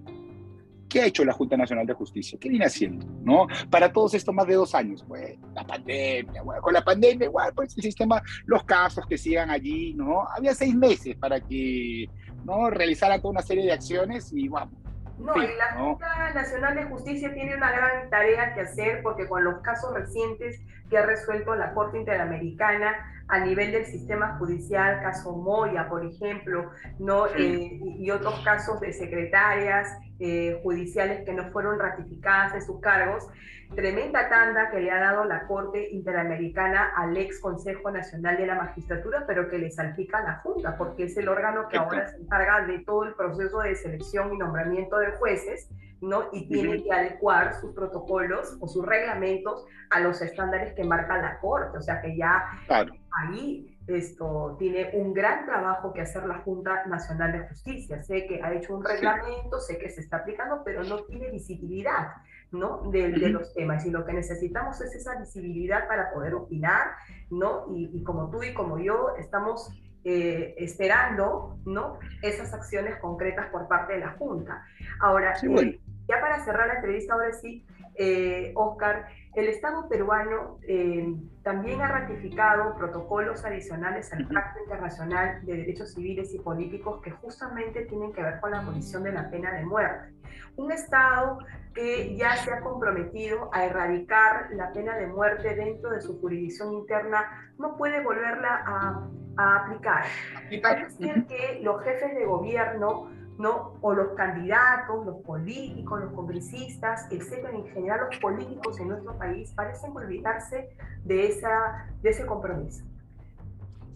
[0.88, 2.38] ¿Qué ha hecho la Junta Nacional de Justicia?
[2.40, 3.06] ¿Qué viene haciendo?
[3.22, 3.46] ¿No?
[3.70, 7.52] Para todos estos más de dos años, pues, la pandemia, bueno, con la pandemia, igual,
[7.54, 10.26] pues el sistema, los casos que sigan allí, ¿no?
[10.28, 12.08] Había seis meses para que,
[12.44, 12.70] ¿no?
[12.70, 14.74] Realizaran toda una serie de acciones y, vamos,
[15.18, 19.44] no, y la Junta Nacional de Justicia tiene una gran tarea que hacer porque con
[19.44, 22.94] los casos recientes que ha resuelto la Corte Interamericana
[23.28, 27.26] a nivel del sistema judicial, caso Moya, por ejemplo, ¿no?
[27.26, 33.26] Eh, y otros casos de secretarias eh, judiciales que no fueron ratificadas en sus cargos,
[33.74, 38.54] tremenda tanda que le ha dado la Corte Interamericana al ex Consejo Nacional de la
[38.54, 42.18] Magistratura, pero que le salpica a la Junta, porque es el órgano que ahora se
[42.18, 45.68] encarga de todo el proceso de selección y nombramiento de jueces,
[46.00, 46.28] ¿no?
[46.32, 51.38] Y tiene que adecuar sus protocolos o sus reglamentos a los estándares que marca la
[51.40, 56.84] Corte, o sea que ya ahí esto tiene un gran trabajo que hacer la Junta
[56.86, 58.02] Nacional de Justicia.
[58.02, 62.08] Sé que ha hecho un reglamento, sé que se está aplicando, pero no tiene visibilidad
[62.52, 62.90] ¿no?
[62.90, 63.84] De, los temas.
[63.86, 66.92] Y lo que necesitamos es esa visibilidad para poder opinar,
[67.30, 67.66] ¿no?
[67.74, 69.70] Y, como tú y como yo estamos
[70.04, 71.98] eh, esperando, ¿no?
[72.22, 74.64] Esas acciones concretas por parte de la Junta.
[75.00, 77.64] Ahora, eh, ya para cerrar la entrevista, ahora sí,
[77.98, 85.56] eh, Oscar, el Estado peruano eh, también ha ratificado protocolos adicionales al Pacto Internacional de
[85.56, 89.52] Derechos Civiles y Políticos que justamente tienen que ver con la abolición de la pena
[89.52, 90.14] de muerte.
[90.56, 91.38] Un Estado
[91.74, 96.72] que ya se ha comprometido a erradicar la pena de muerte dentro de su jurisdicción
[96.72, 100.04] interna no puede volverla a, a aplicar.
[100.50, 103.74] Es decir, que los jefes de gobierno ¿no?
[103.80, 109.52] O los candidatos, los políticos, los congresistas, etcétera, en general los políticos en nuestro país
[109.54, 110.70] parecen olvidarse
[111.04, 112.84] de, esa, de ese compromiso.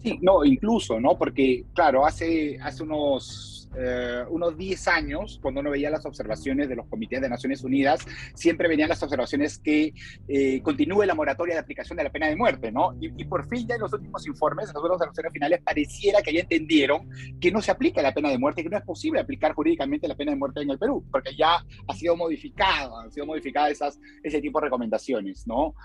[0.01, 1.17] Sí, no, incluso, ¿no?
[1.17, 6.75] Porque, claro, hace, hace unos eh, unos 10 años, cuando uno veía las observaciones de
[6.75, 9.93] los comités de Naciones Unidas, siempre venían las observaciones que
[10.27, 12.95] eh, continúe la moratoria de aplicación de la pena de muerte, ¿no?
[12.99, 16.41] Y, por fin ya en los últimos informes, en las observaciones finales, pareciera que ya
[16.41, 17.09] entendieron
[17.39, 20.15] que no se aplica la pena de muerte, que no es posible aplicar jurídicamente la
[20.15, 23.99] pena de muerte en el Perú, porque ya ha sido modificado, han sido modificadas esas,
[24.23, 25.75] ese tipo de recomendaciones, ¿no?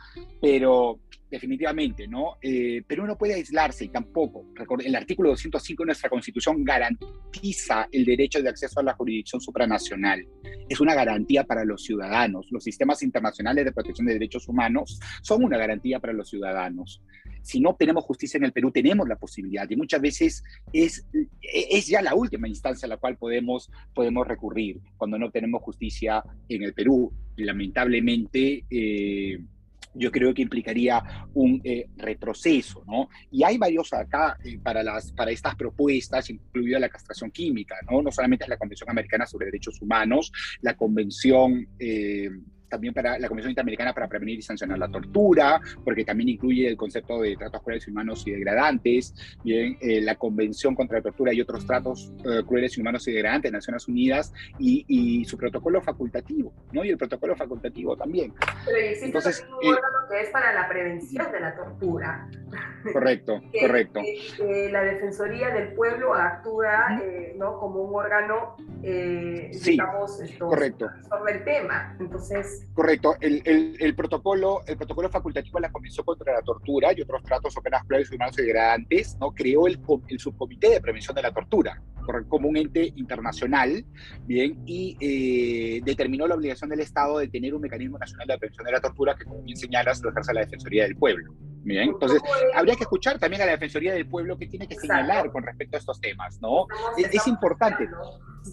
[0.41, 0.99] Pero
[1.31, 2.37] definitivamente, ¿no?
[2.41, 4.47] Eh, Perú no puede aislarse y tampoco.
[4.85, 10.24] El artículo 205 de nuestra Constitución garantiza el derecho de acceso a la jurisdicción supranacional.
[10.68, 12.47] Es una garantía para los ciudadanos.
[12.51, 17.03] Los sistemas internacionales de protección de derechos humanos son una garantía para los ciudadanos.
[17.43, 21.07] Si no tenemos justicia en el Perú, tenemos la posibilidad y muchas veces es,
[21.43, 26.24] es ya la última instancia a la cual podemos, podemos recurrir cuando no tenemos justicia
[26.49, 27.12] en el Perú.
[27.37, 29.39] Lamentablemente, eh,
[29.97, 31.03] yo creo que implicaría
[31.35, 33.09] un eh, retroceso, ¿no?
[33.31, 38.03] Y hay varios acá eh, para, las, para estas propuestas, incluida la castración química, ¿no?
[38.03, 42.31] No solamente es la Convención Americana sobre Derechos Humanos, la Convención eh,
[42.69, 46.77] también para la Comisión Interamericana para Prevenir y Sancionar la Tortura, porque también incluye el
[46.77, 49.14] concepto de tratos crueles, humanos y degradantes,
[49.45, 53.51] bien, eh, la Convención contra la Tortura y otros tratos eh, crueles, humanos y degradantes
[53.51, 56.85] de Naciones Unidas y, y, su protocolo facultativo, ¿no?
[56.85, 58.33] Y el protocolo facultativo también.
[58.64, 62.29] Pero existe Entonces, un órgano eh, que es para la prevención de la tortura.
[62.93, 64.01] Correcto, correcto.
[64.71, 67.01] la Defensoría del Pueblo actúa,
[67.37, 67.59] ¿no?
[67.59, 70.91] Como un órgano, digamos, correcto.
[71.09, 71.97] sobre el tema.
[71.99, 73.17] Entonces, Correcto.
[73.21, 73.43] El,
[73.79, 77.63] el, protocolo, el protocolo facultativo de la Convención contra la Tortura y otros tratos o
[77.63, 79.33] penas crueles, humanos y degradantes, ¿no?
[79.33, 81.83] creó el, el subcomité de prevención de la tortura
[82.29, 83.85] como un ente internacional,
[84.25, 88.65] bien, y eh, determinó la obligación del Estado de tener un mecanismo nacional de prevención
[88.67, 91.35] de la tortura que, como bien señalas, lo ejerce la Defensoría del Pueblo.
[91.65, 92.23] Bien, entonces
[92.55, 95.77] habría que escuchar también a la Defensoría del Pueblo que tiene que señalar con respecto
[95.77, 96.67] a estos temas, ¿no?
[96.97, 97.89] Es, es importante.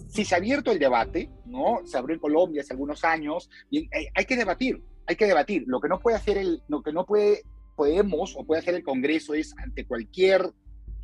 [0.08, 1.86] Si se ha abierto el debate, ¿no?
[1.86, 5.64] Se abrió en Colombia hace algunos años, bien, hay, hay que debatir, hay que debatir.
[5.66, 7.06] Lo que no puede hacer el, lo que no
[7.76, 10.50] podemos o puede hacer el Congreso es ante cualquier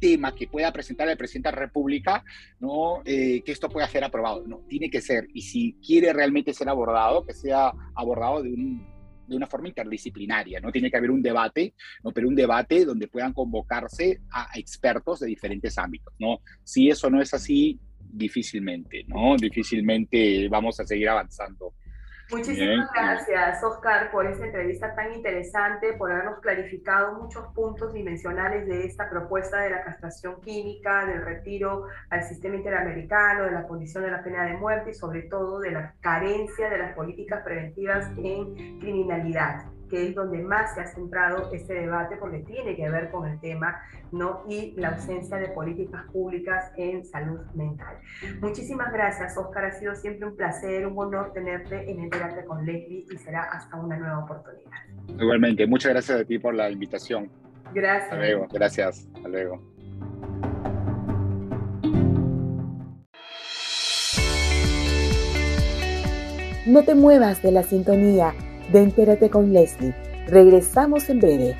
[0.01, 2.25] tema que pueda presentar el presidente de la República,
[2.59, 3.03] ¿no?
[3.05, 4.47] Eh, que esto pueda ser aprobado.
[4.47, 5.29] No, tiene que ser.
[5.35, 8.51] Y si quiere realmente ser abordado, que sea abordado de,
[9.31, 10.61] de una forma interdisciplinaria.
[10.61, 12.11] No tiene que haber un debate, ¿no?
[12.11, 16.13] pero un debate donde puedan convocarse a, expertos de diferentes ámbitos.
[16.19, 16.41] ¿no?
[16.65, 17.79] Si eso no es así,
[18.13, 19.37] difícilmente, ¿no?
[19.37, 21.75] Difícilmente vamos a seguir avanzando.
[22.31, 28.87] Muchísimas gracias, Oscar, por esta entrevista tan interesante, por habernos clarificado muchos puntos dimensionales de
[28.87, 34.13] esta propuesta de la castración química, del retiro al sistema interamericano, de la condición de
[34.13, 38.79] la pena de muerte y sobre todo de la carencia de las políticas preventivas en
[38.79, 43.29] criminalidad que es donde más se ha centrado este debate porque tiene que ver con
[43.29, 43.83] el tema
[44.13, 44.45] ¿no?
[44.49, 47.97] y la ausencia de políticas públicas en salud mental.
[48.41, 49.65] Muchísimas gracias, Oscar.
[49.67, 53.77] Ha sido siempre un placer, un honor tenerte en Enterarte con Leslie y será hasta
[53.77, 54.71] una nueva oportunidad.
[55.19, 57.29] Igualmente, muchas gracias a ti por la invitación.
[57.75, 58.05] Gracias.
[58.05, 59.09] Hasta luego, gracias.
[59.15, 59.61] Hasta luego.
[66.67, 68.33] No te muevas de la sintonía
[68.73, 69.95] de Entérate con Leslie.
[70.27, 71.57] Regresamos en breve.